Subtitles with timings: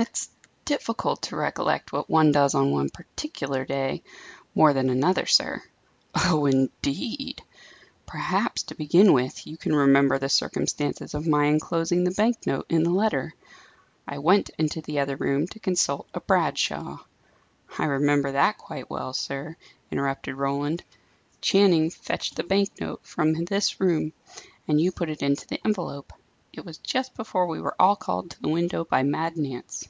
[0.00, 0.30] "It's
[0.64, 4.04] difficult to recollect what one does on one particular day
[4.54, 5.60] more than another, sir."
[6.14, 7.42] "Oh, indeed!
[8.06, 12.66] Perhaps, to begin with, you can remember the circumstances of my enclosing the bank note
[12.68, 13.34] in the letter,
[14.06, 16.98] I went into the other room to consult a 'Bradshaw'"
[17.80, 19.56] "I remember that quite well, sir,"
[19.90, 20.84] interrupted Roland.
[21.40, 24.12] "Channing fetched the bank note from this room,
[24.68, 26.12] and you put it into the envelope.
[26.50, 29.86] It was just before we were all called to the window by Mad Nance."